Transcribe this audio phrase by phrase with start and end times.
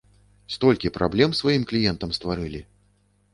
[0.53, 2.61] Столькі праблем сваім кліентам стварылі!